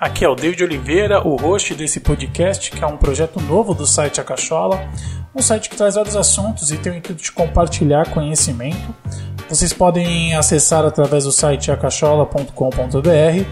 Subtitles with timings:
[0.00, 3.86] Aqui é o David Oliveira, o host desse podcast, que é um projeto novo do
[3.86, 4.88] site A Cachola,
[5.34, 8.94] um site que traz vários assuntos e tem o intuito de compartilhar conhecimento.
[9.46, 13.44] Vocês podem acessar através do site acachola.com.br.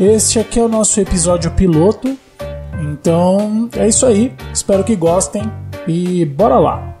[0.00, 2.16] Este aqui é o nosso episódio piloto,
[2.80, 4.34] então é isso aí.
[4.54, 5.42] Espero que gostem
[5.86, 6.94] e bora lá!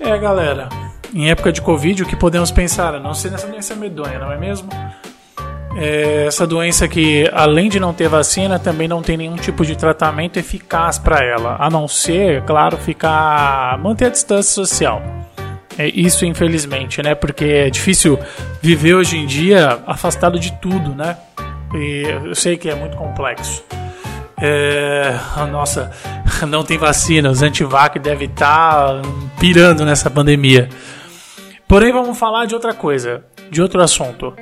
[0.00, 0.68] É, galera,
[1.16, 2.94] em época de Covid, o que podemos pensar?
[2.94, 4.68] A não ser nessa doença medonha, não é mesmo?
[5.74, 9.74] É essa doença que, além de não ter vacina, também não tem nenhum tipo de
[9.74, 15.02] tratamento eficaz para ela, a não ser, claro, ficar manter a distância social.
[15.78, 17.14] É isso, infelizmente, né?
[17.14, 18.18] Porque é difícil
[18.60, 21.16] viver hoje em dia afastado de tudo, né?
[21.74, 23.64] E eu sei que é muito complexo.
[24.38, 25.14] É,
[25.50, 25.90] nossa,
[26.46, 29.08] não tem vacina, os antivac devem estar tá
[29.40, 30.68] pirando nessa pandemia.
[31.68, 34.32] Porém, vamos falar de outra coisa, de outro assunto.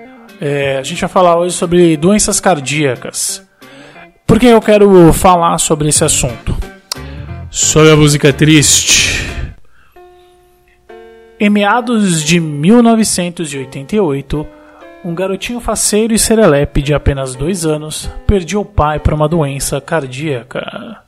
[0.40, 3.42] É, a gente vai falar hoje sobre doenças cardíacas.
[4.26, 6.54] Por que eu quero falar sobre esse assunto?
[7.50, 9.24] Sobre a música triste.
[11.40, 14.46] Em meados de 1988,
[15.04, 19.80] um garotinho faceiro e serelepe de apenas dois anos perdia o pai para uma doença
[19.80, 21.02] cardíaca.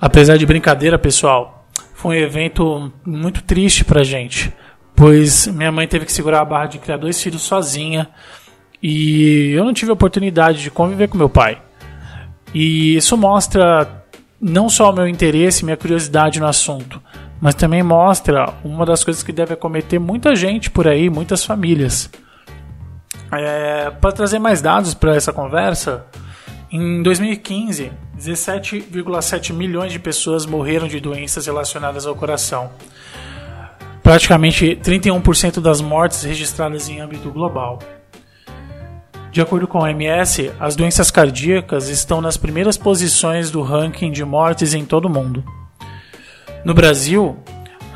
[0.00, 1.61] Apesar de brincadeira, pessoal,
[2.02, 4.52] foi um evento muito triste pra gente,
[4.92, 8.08] pois minha mãe teve que segurar a barra de criar dois filhos sozinha
[8.82, 11.62] e eu não tive a oportunidade de conviver com meu pai.
[12.52, 14.04] E isso mostra
[14.40, 17.00] não só o meu interesse, minha curiosidade no assunto,
[17.40, 22.10] mas também mostra uma das coisas que deve acometer muita gente por aí, muitas famílias.
[23.30, 26.04] É, para trazer mais dados para essa conversa,
[26.68, 32.70] em 2015, 17,7 milhões de pessoas morreram de doenças relacionadas ao coração.
[34.02, 37.78] Praticamente 31% das mortes registradas em âmbito global.
[39.30, 44.24] De acordo com a OMS, as doenças cardíacas estão nas primeiras posições do ranking de
[44.24, 45.42] mortes em todo o mundo.
[46.64, 47.38] No Brasil,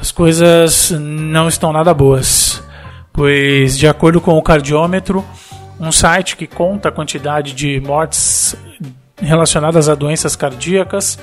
[0.00, 2.62] as coisas não estão nada boas,
[3.12, 5.22] pois, de acordo com o cardiômetro,
[5.78, 8.56] um site que conta a quantidade de mortes
[9.18, 11.18] relacionadas a doenças cardíacas,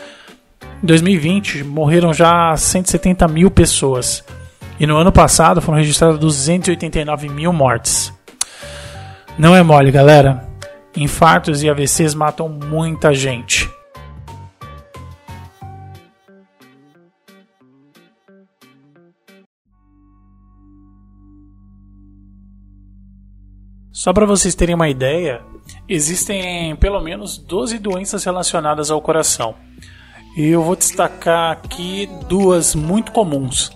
[0.81, 4.24] em 2020 morreram já 170 mil pessoas
[4.80, 8.14] e no ano passado foram registradas 289 mil mortes.
[9.38, 10.48] Não é mole, galera.
[10.96, 13.70] Infartos e AVCs matam muita gente.
[24.03, 25.41] Só para vocês terem uma ideia,
[25.88, 29.56] existem pelo menos 12 doenças relacionadas ao coração.
[30.36, 33.72] E eu vou destacar aqui duas muito comuns.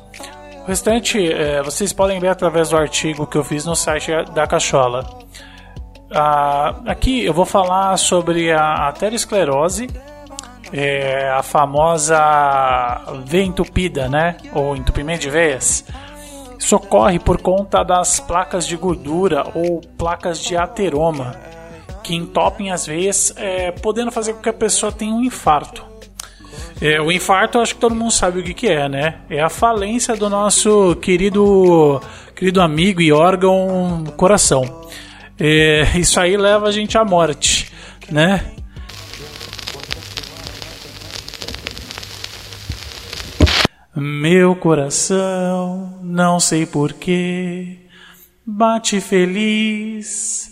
[0.65, 4.45] O restante é, vocês podem ver através do artigo que eu fiz no site da
[4.45, 5.07] Cachola.
[6.13, 9.87] Ah, aqui eu vou falar sobre a aterosclerose,
[10.73, 12.19] é, a famosa
[13.23, 14.35] veia entupida, né?
[14.51, 15.85] Ou entupimento de veias
[16.57, 21.35] isso ocorre por conta das placas de gordura ou placas de ateroma,
[22.03, 25.85] que entopem as veias, é, podendo fazer com que a pessoa tenha um infarto.
[26.81, 29.15] É, o infarto, acho que todo mundo sabe o que, que é, né?
[29.29, 32.01] É a falência do nosso querido,
[32.35, 34.87] querido amigo e órgão coração.
[35.39, 37.71] É, isso aí leva a gente à morte,
[38.11, 38.51] né?
[43.99, 47.79] Meu coração, não sei porquê,
[48.45, 50.51] bate feliz.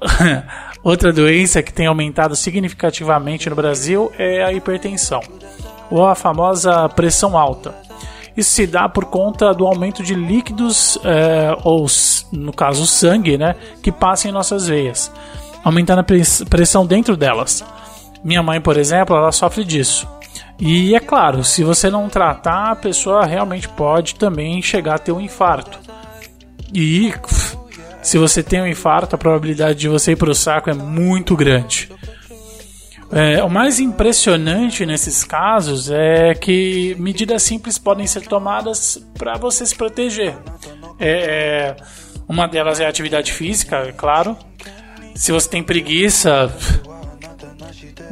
[0.84, 5.20] Outra doença que tem aumentado significativamente no Brasil é a hipertensão,
[5.90, 7.74] ou a famosa pressão alta.
[8.36, 11.84] Isso se dá por conta do aumento de líquidos, é, ou
[12.30, 15.10] no caso sangue, né, que passa em nossas veias,
[15.64, 16.04] aumentando a
[16.48, 17.64] pressão dentro delas.
[18.22, 20.08] Minha mãe, por exemplo, ela sofre disso.
[20.58, 25.12] E é claro, se você não tratar, a pessoa realmente pode também chegar a ter
[25.12, 25.78] um infarto.
[26.74, 27.12] E
[28.02, 31.34] se você tem um infarto, a probabilidade de você ir para o saco é muito
[31.34, 31.90] grande.
[33.12, 39.66] É, o mais impressionante nesses casos é que medidas simples podem ser tomadas para você
[39.66, 40.36] se proteger.
[40.98, 41.74] É,
[42.28, 44.36] uma delas é a atividade física, é claro.
[45.16, 46.54] Se você tem preguiça,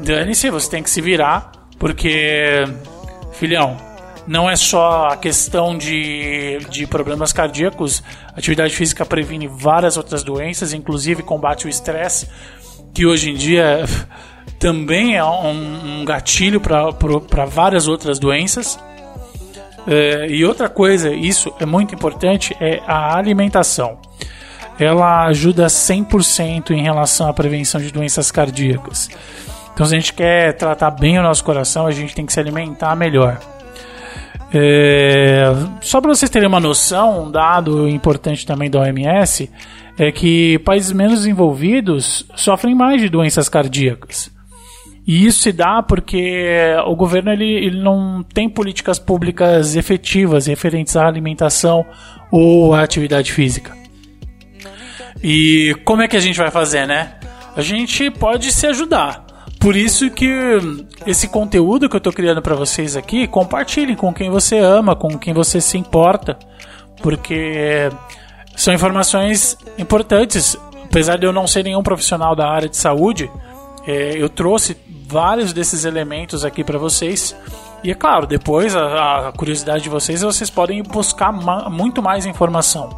[0.08, 2.64] dane-se, você tem que se virar, porque,
[3.32, 3.76] filhão,
[4.26, 8.02] não é só a questão de, de problemas cardíacos,
[8.34, 12.26] atividade física previne várias outras doenças, inclusive combate o estresse,
[12.94, 13.84] que hoje em dia
[14.58, 18.78] também é um, um gatilho para várias outras doenças.
[19.86, 24.00] É, e outra coisa, isso é muito importante, é a alimentação.
[24.80, 29.10] Ela ajuda 100% em relação à prevenção de doenças cardíacas.
[29.78, 32.40] Então, se a gente quer tratar bem o nosso coração, a gente tem que se
[32.40, 33.38] alimentar melhor.
[34.52, 39.48] É, só para vocês terem uma noção, um dado importante também da OMS
[39.96, 44.32] é que países menos desenvolvidos sofrem mais de doenças cardíacas.
[45.06, 50.96] E isso se dá porque o governo ele, ele não tem políticas públicas efetivas referentes
[50.96, 51.86] à alimentação
[52.32, 53.76] ou à atividade física.
[55.22, 57.14] E como é que a gente vai fazer, né?
[57.54, 59.27] A gente pode se ajudar.
[59.60, 60.30] Por isso que
[61.06, 65.18] esse conteúdo que eu estou criando para vocês aqui, compartilhem com quem você ama, com
[65.18, 66.38] quem você se importa,
[67.02, 67.90] porque
[68.56, 70.56] são informações importantes.
[70.84, 73.30] Apesar de eu não ser nenhum profissional da área de saúde,
[73.86, 74.76] é, eu trouxe
[75.06, 77.34] vários desses elementos aqui para vocês.
[77.82, 82.26] E é claro, depois a, a, curiosidade de vocês, vocês podem buscar ma muito mais
[82.26, 82.90] informação.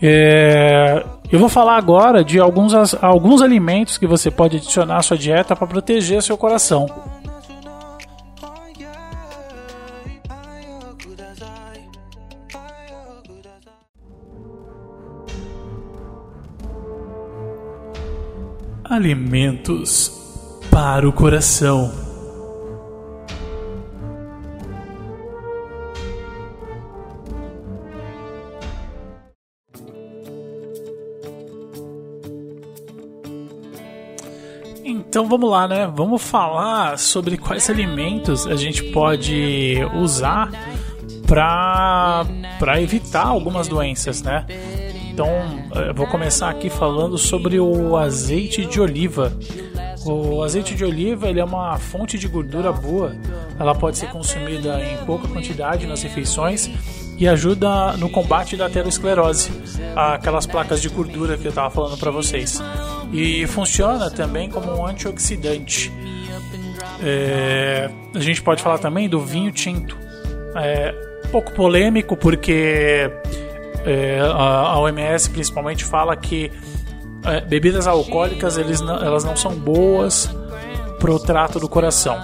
[0.00, 2.72] É, eu vou falar agora de alguns,
[3.02, 6.86] alguns alimentos que você pode adicionar à sua dieta para proteger seu coração.
[18.84, 20.10] Alimentos
[20.70, 22.07] para o coração.
[35.18, 35.90] Então vamos lá, né?
[35.92, 40.48] Vamos falar sobre quais alimentos a gente pode usar
[41.26, 44.46] para evitar algumas doenças, né?
[45.10, 45.28] Então,
[45.88, 49.36] eu vou começar aqui falando sobre o azeite de oliva.
[50.06, 53.16] O azeite de oliva ele é uma fonte de gordura boa.
[53.58, 56.70] Ela pode ser consumida em pouca quantidade nas refeições
[57.18, 59.50] e ajuda no combate da aterosclerose,
[59.96, 62.62] aquelas placas de gordura que eu estava falando para vocês
[63.12, 65.92] e funciona também como um antioxidante.
[67.00, 69.96] É, a gente pode falar também do vinho tinto.
[70.54, 73.10] É pouco polêmico porque
[73.84, 76.50] é, a, OMS principalmente fala que
[77.24, 80.28] é, bebidas alcoólicas eles não, elas não são boas
[80.98, 82.18] para o trato do coração.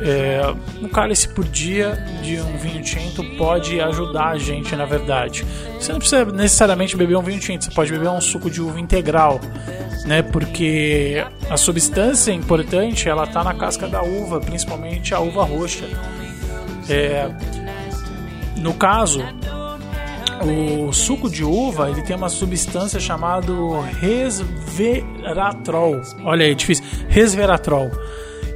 [0.00, 0.42] É,
[0.82, 5.44] um cálice por dia de um vinho tinto pode ajudar a gente, na verdade.
[5.80, 8.78] Você não precisa necessariamente beber um vinho tinto, você pode beber um suco de uva
[8.78, 9.40] integral,
[10.04, 10.22] né?
[10.22, 15.88] Porque a substância importante ela está na casca da uva, principalmente a uva roxa.
[16.88, 17.28] É,
[18.58, 19.24] no caso,
[20.42, 23.50] o suco de uva ele tem uma substância chamada
[23.98, 26.02] resveratrol.
[26.22, 26.84] Olha aí, difícil.
[27.08, 27.90] Resveratrol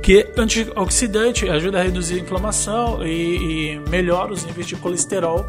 [0.03, 5.47] que antioxidante ajuda a reduzir a inflamação e, e melhora os níveis de colesterol.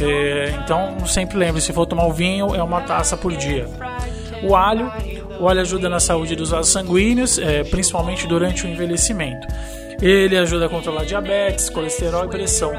[0.00, 3.68] É, então, sempre lembre, se for tomar o vinho, é uma taça por dia.
[4.42, 4.90] O alho,
[5.38, 9.46] o alho ajuda na saúde dos vasos sanguíneos, é, principalmente durante o envelhecimento.
[10.00, 12.72] Ele ajuda a controlar diabetes, colesterol e pressão.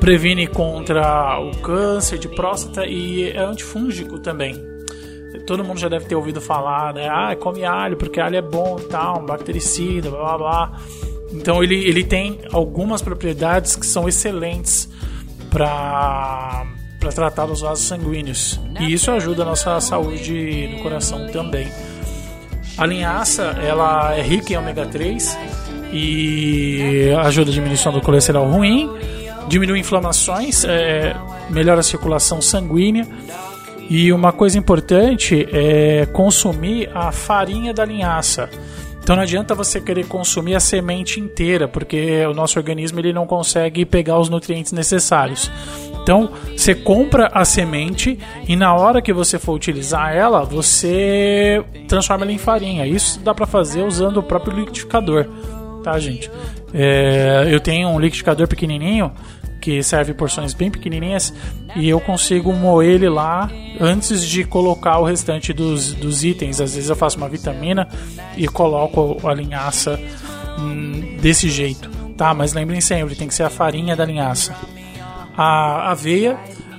[0.00, 4.75] Previne contra o câncer de próstata e é antifúngico também
[5.46, 7.08] todo mundo já deve ter ouvido falar, né?
[7.08, 10.80] Ah, come alho porque alho é bom e tal, bactericida, blá blá blá.
[11.32, 14.88] Então ele, ele tem algumas propriedades que são excelentes
[15.50, 16.66] para
[16.98, 18.58] para tratar os vasos sanguíneos.
[18.80, 21.68] E isso ajuda a nossa saúde do coração também.
[22.76, 25.38] A linhaça, ela é rica em ômega 3
[25.92, 28.90] e ajuda a diminuição do colesterol ruim,
[29.46, 31.14] diminui inflamações, é,
[31.48, 33.06] melhora a circulação sanguínea
[33.88, 38.48] e uma coisa importante é consumir a farinha da linhaça.
[39.06, 43.24] Então não adianta você querer consumir a semente inteira, porque o nosso organismo ele não
[43.24, 45.48] consegue pegar os nutrientes necessários.
[46.02, 52.24] Então você compra a semente e na hora que você for utilizar ela, você transforma
[52.24, 52.84] ela em farinha.
[52.84, 55.26] Isso dá para fazer usando o próprio liquidificador,
[55.84, 56.28] tá, gente?
[56.74, 59.12] É, eu tenho um liquidificador pequenininho
[59.66, 61.34] que serve porções bem pequenininhas
[61.74, 66.60] e eu consigo moer ele lá antes de colocar o restante dos, dos itens.
[66.60, 67.88] Às vezes eu faço uma vitamina
[68.36, 69.98] e coloco a linhaça
[70.56, 72.32] hum, desse jeito, tá?
[72.32, 74.54] Mas lembrem sempre, tem que ser a farinha da linhaça.
[75.36, 76.38] A aveia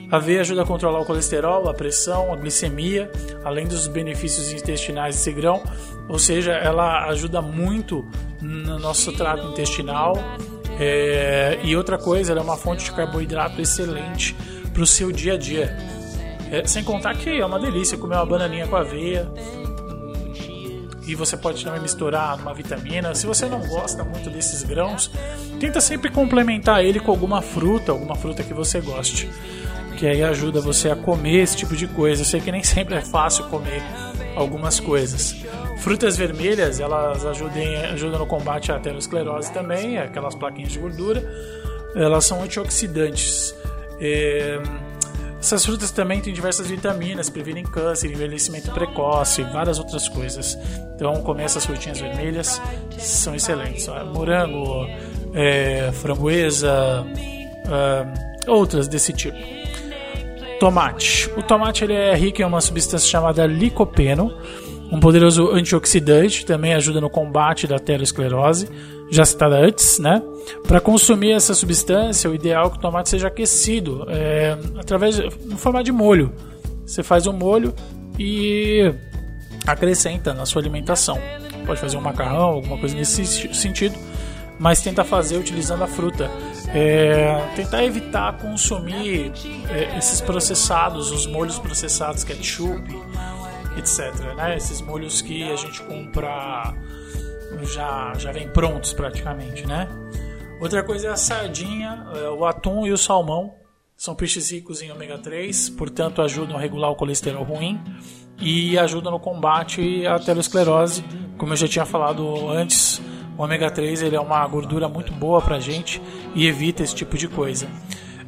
[0.10, 3.12] a aveia ajuda a controlar o colesterol, a pressão, a glicemia,
[3.44, 5.62] além dos benefícios intestinais desse grão.
[6.08, 8.06] Ou seja, ela ajuda muito
[8.42, 10.14] no nosso trato intestinal,
[10.80, 14.36] é, e outra coisa, ela é uma fonte de carboidrato excelente
[14.74, 15.76] para o seu dia a dia.
[16.52, 19.30] É, sem contar que é uma delícia comer uma bananinha com aveia.
[21.06, 23.16] e você pode também misturar numa vitamina.
[23.16, 25.10] Se você não gosta muito desses grãos,
[25.60, 29.30] tenta sempre complementar ele com alguma fruta, alguma fruta que você goste.
[29.98, 32.22] Que aí ajuda você a comer esse tipo de coisa.
[32.22, 33.82] Eu sei que nem sempre é fácil comer
[34.36, 35.36] algumas coisas.
[35.80, 41.24] Frutas vermelhas, elas ajudem, ajudam no combate à aterosclerose também, aquelas plaquinhas de gordura.
[41.96, 43.56] Elas são antioxidantes.
[44.00, 44.62] É,
[45.40, 50.58] essas frutas também têm diversas vitaminas, previnem câncer, envelhecimento precoce, várias outras coisas.
[50.96, 52.62] Então, comer essas frutinhas vermelhas
[52.98, 53.88] são excelentes.
[54.14, 54.88] Morango,
[55.34, 57.06] é, framboesa,
[57.68, 59.57] é, outras desse tipo.
[60.60, 61.30] Tomate.
[61.38, 64.34] O tomate ele é rico em uma substância chamada licopeno,
[64.92, 68.70] um poderoso antioxidante, também ajuda no combate da aterosclerose,
[69.10, 70.22] já citada antes, né?
[70.68, 75.58] Para consumir essa substância, o ideal é que o tomate seja aquecido, é, através no
[75.58, 76.34] formato de molho.
[76.86, 77.74] Você faz um molho
[78.18, 78.94] e
[79.66, 81.20] acrescenta na sua alimentação.
[81.66, 83.98] Pode fazer um macarrão, alguma coisa nesse sentido,
[84.60, 86.30] mas tenta fazer utilizando a fruta.
[86.70, 89.32] É, tentar evitar consumir
[89.70, 92.84] é, esses processados, os molhos processados, ketchup,
[93.78, 94.36] etc.
[94.36, 94.58] Né?
[94.58, 96.74] Esses molhos que a gente compra
[97.64, 99.88] já, já vem prontos praticamente, né?
[100.60, 103.54] Outra coisa é a sardinha, é, o atum e o salmão.
[103.96, 107.82] São peixes ricos em ômega 3, portanto ajudam a regular o colesterol ruim
[108.40, 111.04] e ajudam no combate à aterosclerose.
[111.38, 113.02] Como eu já tinha falado antes,
[113.38, 116.02] o ômega 3 ele é uma gordura muito boa para a gente
[116.34, 117.68] e evita esse tipo de coisa.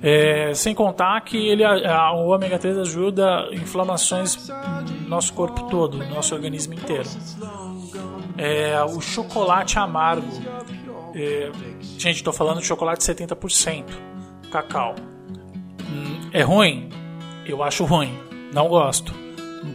[0.02, 4.48] É, sem contar que ele, a, o ômega 3 ajuda inflamações
[5.02, 7.10] no nosso corpo todo, no nosso organismo inteiro.
[8.38, 10.28] É, o chocolate amargo.
[11.14, 11.52] É,
[11.98, 13.86] gente, estou falando de chocolate 70%,
[14.52, 14.96] cacau.
[15.82, 16.90] Hum, é ruim?
[17.46, 18.18] Eu acho ruim,
[18.54, 19.14] não gosto.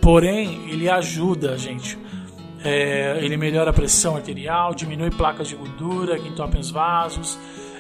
[0.01, 1.99] Porém, ele ajuda, gente.
[2.65, 7.39] É, ele melhora a pressão arterial, diminui placas de gordura que entopem os vasos,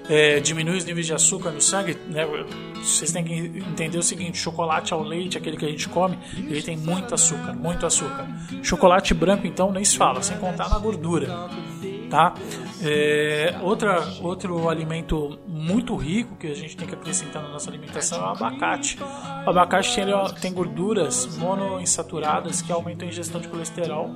[0.08, 1.96] é, diminui os níveis de açúcar no sangue.
[2.08, 2.26] Né?
[2.74, 6.62] Vocês têm que entender o seguinte: chocolate ao leite, aquele que a gente come, ele
[6.62, 8.28] tem muito açúcar, muito açúcar.
[8.62, 11.28] Chocolate branco, então, nem se fala, sem contar na gordura.
[12.10, 12.34] Tá?
[12.82, 18.18] É, outra, outro alimento muito rico que a gente tem que acrescentar na nossa alimentação
[18.18, 18.98] é o abacate.
[19.46, 20.06] O abacate tem,
[20.40, 24.10] tem gorduras monoinsaturadas que aumentam a ingestão de colesterol,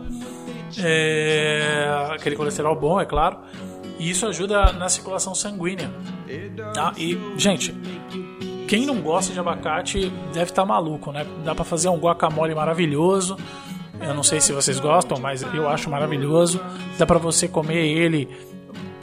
[0.79, 3.39] é, aquele colesterol bom, é claro,
[3.99, 5.91] e isso ajuda na circulação sanguínea.
[6.75, 6.93] Tá?
[6.97, 7.75] E, gente,
[8.69, 11.27] quem não gosta de abacate deve estar tá maluco, né?
[11.45, 13.37] Dá para fazer um guacamole maravilhoso.
[14.01, 16.61] Eu não sei se vocês gostam, mas eu acho maravilhoso.
[16.97, 18.29] Dá para você comer ele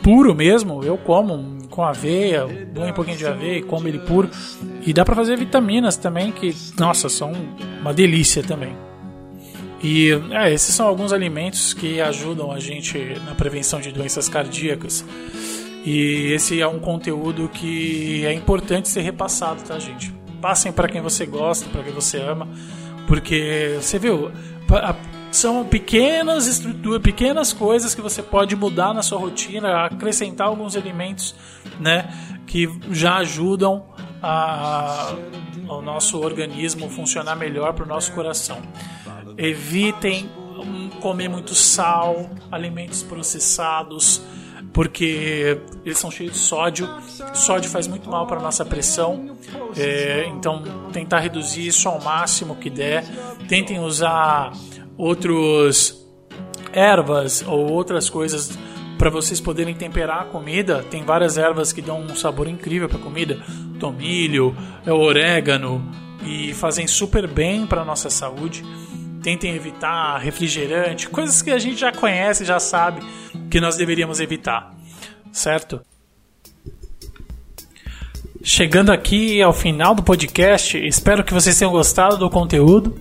[0.01, 0.83] puro mesmo.
[0.83, 4.29] Eu como com aveia, um pouquinho de aveia e como ele puro.
[4.85, 7.33] E dá para fazer vitaminas também que, nossa, são
[7.81, 8.77] uma delícia também.
[9.85, 15.05] E é, esses são alguns alimentos que ajudam a gente na prevenção de doenças cardíacas.
[15.85, 20.11] E esse é um conteúdo que é importante ser repassado, tá, gente?
[20.41, 22.47] Passem para quem você gosta, para quem você ama,
[23.05, 24.31] porque você viu,
[25.31, 31.35] são pequenas estruturas, pequenas coisas que você pode mudar na sua rotina, acrescentar alguns elementos,
[31.79, 32.11] né,
[32.47, 33.85] que já ajudam
[34.19, 35.13] a,
[35.67, 38.59] ao nosso organismo funcionar melhor para o nosso coração.
[39.37, 40.29] Evitem
[41.01, 44.21] comer muito sal, alimentos processados,
[44.73, 46.89] porque eles são cheios de sódio.
[47.33, 49.37] Sódio faz muito mal para nossa pressão,
[49.77, 53.05] é, então tentar reduzir isso ao máximo que der.
[53.47, 54.51] Tentem usar
[54.97, 56.05] outros
[56.73, 58.57] ervas ou outras coisas
[58.97, 60.83] para vocês poderem temperar a comida.
[60.89, 63.39] Tem várias ervas que dão um sabor incrível para a comida,
[63.79, 64.55] tomilho,
[64.87, 65.87] orégano
[66.25, 68.63] e fazem super bem para nossa saúde
[69.25, 73.01] tentem evitar refrigerante, coisas que a gente já conhece, já sabe
[73.49, 74.71] que nós deveríamos evitar,
[75.31, 75.81] certo?
[78.43, 82.99] Chegando aqui ao final do podcast, espero que vocês tenham gostado do conteúdo.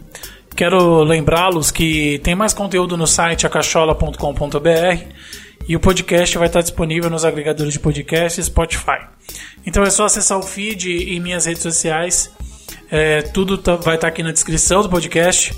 [0.57, 5.05] Quero lembrá-los que tem mais conteúdo no site acachola.com.br
[5.69, 9.09] e o podcast vai estar disponível nos agregadores de podcast e Spotify.
[9.67, 12.33] Então é só acessar o feed e minhas redes sociais.
[12.91, 15.53] É, tudo tá, vai estar aqui na descrição do podcast.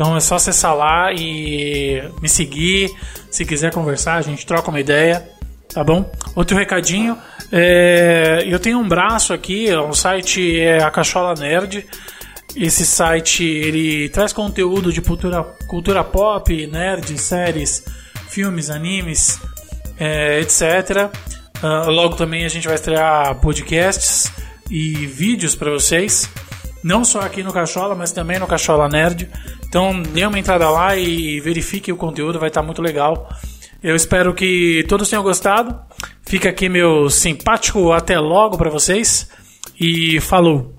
[0.00, 2.90] Então é só acessar lá e me seguir.
[3.30, 5.28] Se quiser conversar, a gente troca uma ideia,
[5.74, 6.10] tá bom?
[6.34, 7.18] Outro recadinho,
[7.52, 11.86] é, eu tenho um braço aqui, o site é a Cachola Nerd.
[12.56, 17.84] Esse site ele traz conteúdo de cultura, cultura pop, nerd, séries,
[18.30, 19.38] filmes, animes,
[19.98, 21.10] é, etc.
[21.62, 24.32] Uh, ah, logo também a gente vai estrear podcasts
[24.70, 26.26] e vídeos para vocês,
[26.82, 29.28] não só aqui no Cachola, mas também no Cachola Nerd.
[29.70, 33.28] Então dê uma entrada lá e verifique o conteúdo, vai estar muito legal.
[33.80, 35.78] Eu espero que todos tenham gostado.
[36.26, 39.30] Fica aqui meu simpático até logo para vocês
[39.80, 40.74] e falou.